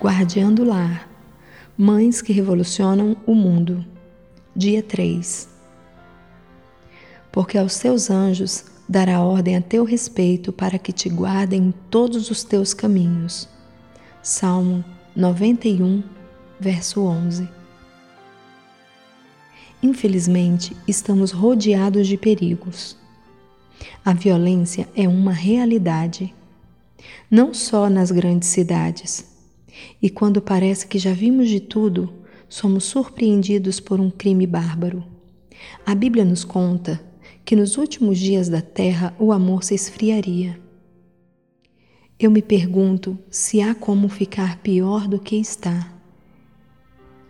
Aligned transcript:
Guardiã 0.00 0.52
do 0.52 0.62
Lar 0.62 1.10
Mães 1.76 2.22
que 2.22 2.32
Revolucionam 2.32 3.16
o 3.26 3.34
Mundo. 3.34 3.84
Dia 4.54 4.80
3 4.80 5.48
Porque 7.32 7.58
aos 7.58 7.72
seus 7.72 8.08
anjos 8.08 8.64
dará 8.88 9.20
ordem 9.20 9.56
a 9.56 9.60
teu 9.60 9.82
respeito 9.82 10.52
para 10.52 10.78
que 10.78 10.92
te 10.92 11.08
guardem 11.08 11.64
em 11.64 11.74
todos 11.90 12.30
os 12.30 12.44
teus 12.44 12.72
caminhos. 12.72 13.48
Salmo 14.22 14.84
91, 15.16 16.04
verso 16.60 17.02
11. 17.02 17.48
Infelizmente, 19.82 20.76
estamos 20.86 21.32
rodeados 21.32 22.06
de 22.06 22.16
perigos. 22.16 22.96
A 24.04 24.12
violência 24.12 24.88
é 24.94 25.08
uma 25.08 25.32
realidade, 25.32 26.32
não 27.28 27.52
só 27.52 27.90
nas 27.90 28.12
grandes 28.12 28.48
cidades. 28.48 29.37
E 30.00 30.08
quando 30.10 30.40
parece 30.40 30.86
que 30.86 30.98
já 30.98 31.12
vimos 31.12 31.48
de 31.48 31.60
tudo, 31.60 32.12
somos 32.48 32.84
surpreendidos 32.84 33.80
por 33.80 34.00
um 34.00 34.10
crime 34.10 34.46
bárbaro. 34.46 35.04
A 35.84 35.94
Bíblia 35.94 36.24
nos 36.24 36.44
conta 36.44 37.00
que 37.44 37.56
nos 37.56 37.76
últimos 37.76 38.18
dias 38.18 38.48
da 38.48 38.60
terra 38.60 39.14
o 39.18 39.32
amor 39.32 39.64
se 39.64 39.74
esfriaria. 39.74 40.60
Eu 42.18 42.30
me 42.30 42.42
pergunto 42.42 43.18
se 43.30 43.60
há 43.60 43.74
como 43.74 44.08
ficar 44.08 44.58
pior 44.58 45.06
do 45.06 45.18
que 45.18 45.36
está. 45.36 45.94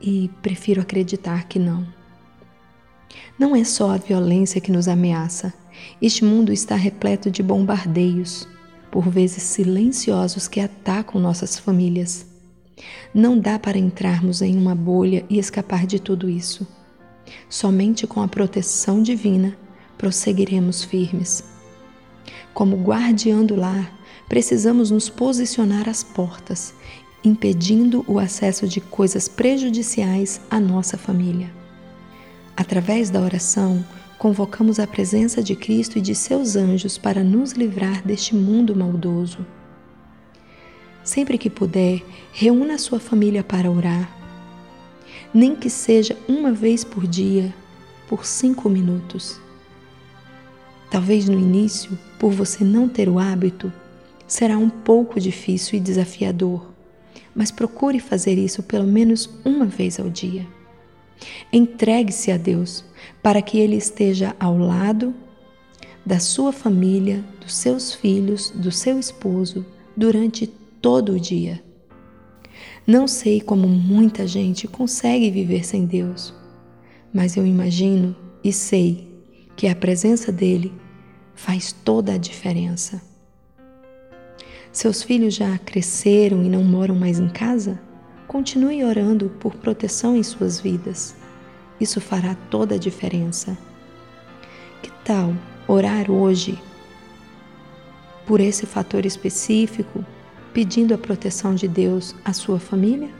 E 0.00 0.30
prefiro 0.40 0.80
acreditar 0.80 1.46
que 1.46 1.58
não. 1.58 1.86
Não 3.38 3.54
é 3.54 3.64
só 3.64 3.90
a 3.90 3.98
violência 3.98 4.60
que 4.60 4.72
nos 4.72 4.88
ameaça. 4.88 5.52
Este 6.00 6.24
mundo 6.24 6.52
está 6.52 6.74
repleto 6.74 7.30
de 7.30 7.42
bombardeios, 7.42 8.48
por 8.90 9.08
vezes 9.08 9.42
silenciosos, 9.42 10.48
que 10.48 10.60
atacam 10.60 11.20
nossas 11.20 11.58
famílias. 11.58 12.27
Não 13.12 13.38
dá 13.38 13.58
para 13.58 13.78
entrarmos 13.78 14.42
em 14.42 14.56
uma 14.56 14.74
bolha 14.74 15.24
e 15.28 15.38
escapar 15.38 15.86
de 15.86 15.98
tudo 15.98 16.28
isso. 16.28 16.66
Somente 17.48 18.06
com 18.06 18.22
a 18.22 18.28
proteção 18.28 19.02
divina 19.02 19.56
prosseguiremos 19.96 20.84
firmes. 20.84 21.44
Como 22.54 22.82
guardiã 22.82 23.44
do 23.44 23.56
lar, 23.56 23.92
precisamos 24.28 24.90
nos 24.90 25.08
posicionar 25.08 25.88
às 25.88 26.02
portas, 26.02 26.74
impedindo 27.24 28.04
o 28.06 28.18
acesso 28.18 28.66
de 28.66 28.80
coisas 28.80 29.28
prejudiciais 29.28 30.40
à 30.50 30.60
nossa 30.60 30.96
família. 30.96 31.50
Através 32.56 33.10
da 33.10 33.20
oração, 33.20 33.84
convocamos 34.18 34.80
a 34.80 34.86
presença 34.86 35.42
de 35.42 35.54
Cristo 35.54 35.98
e 35.98 36.00
de 36.00 36.14
seus 36.14 36.56
anjos 36.56 36.98
para 36.98 37.22
nos 37.22 37.52
livrar 37.52 38.02
deste 38.04 38.34
mundo 38.34 38.74
maldoso. 38.74 39.46
Sempre 41.02 41.38
que 41.38 41.48
puder, 41.48 42.02
reúna 42.32 42.74
a 42.74 42.78
sua 42.78 43.00
família 43.00 43.42
para 43.42 43.70
orar. 43.70 44.10
Nem 45.32 45.54
que 45.54 45.70
seja 45.70 46.16
uma 46.28 46.52
vez 46.52 46.84
por 46.84 47.06
dia, 47.06 47.54
por 48.08 48.24
cinco 48.24 48.68
minutos. 48.68 49.40
Talvez 50.90 51.28
no 51.28 51.38
início, 51.38 51.98
por 52.18 52.32
você 52.32 52.64
não 52.64 52.88
ter 52.88 53.08
o 53.08 53.18
hábito, 53.18 53.72
será 54.26 54.56
um 54.56 54.70
pouco 54.70 55.20
difícil 55.20 55.78
e 55.78 55.80
desafiador, 55.80 56.66
mas 57.34 57.50
procure 57.50 58.00
fazer 58.00 58.38
isso 58.38 58.62
pelo 58.62 58.86
menos 58.86 59.28
uma 59.44 59.66
vez 59.66 60.00
ao 60.00 60.08
dia. 60.08 60.46
Entregue-se 61.52 62.30
a 62.30 62.36
Deus 62.36 62.84
para 63.22 63.42
que 63.42 63.58
Ele 63.58 63.76
esteja 63.76 64.34
ao 64.38 64.56
lado 64.56 65.14
da 66.04 66.18
sua 66.18 66.52
família, 66.52 67.24
dos 67.40 67.54
seus 67.54 67.92
filhos, 67.92 68.50
do 68.50 68.72
seu 68.72 68.98
esposo 68.98 69.64
durante 69.96 70.46
todo 70.80 71.12
o 71.12 71.20
dia. 71.20 71.62
Não 72.86 73.06
sei 73.06 73.40
como 73.40 73.68
muita 73.68 74.26
gente 74.26 74.66
consegue 74.66 75.30
viver 75.30 75.64
sem 75.64 75.84
Deus, 75.84 76.34
mas 77.12 77.36
eu 77.36 77.46
imagino 77.46 78.16
e 78.42 78.52
sei 78.52 79.08
que 79.56 79.68
a 79.68 79.76
presença 79.76 80.32
dele 80.32 80.72
faz 81.34 81.72
toda 81.72 82.14
a 82.14 82.18
diferença. 82.18 83.02
Seus 84.72 85.02
filhos 85.02 85.34
já 85.34 85.58
cresceram 85.58 86.42
e 86.42 86.48
não 86.48 86.62
moram 86.62 86.94
mais 86.94 87.18
em 87.18 87.28
casa? 87.28 87.80
Continue 88.26 88.84
orando 88.84 89.30
por 89.40 89.54
proteção 89.56 90.16
em 90.16 90.22
suas 90.22 90.60
vidas. 90.60 91.16
Isso 91.80 92.00
fará 92.00 92.34
toda 92.50 92.74
a 92.74 92.78
diferença. 92.78 93.56
Que 94.82 94.90
tal 95.04 95.34
orar 95.66 96.10
hoje 96.10 96.58
por 98.26 98.40
esse 98.40 98.66
fator 98.66 99.06
específico, 99.06 100.04
pedindo 100.52 100.94
a 100.94 100.98
proteção 100.98 101.54
de 101.54 101.68
Deus 101.68 102.14
à 102.24 102.32
sua 102.32 102.58
família? 102.58 103.10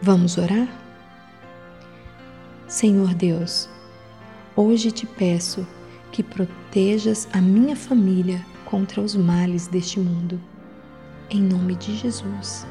Vamos 0.00 0.36
orar? 0.36 0.68
Senhor 2.66 3.14
Deus, 3.14 3.68
hoje 4.56 4.90
te 4.90 5.06
peço 5.06 5.66
que 6.10 6.22
protejas 6.22 7.28
a 7.32 7.40
minha 7.40 7.76
família 7.76 8.44
contra 8.64 9.00
os 9.00 9.14
males 9.14 9.66
deste 9.66 10.00
mundo. 10.00 10.40
Em 11.30 11.40
nome 11.40 11.74
de 11.76 11.96
Jesus. 11.96 12.66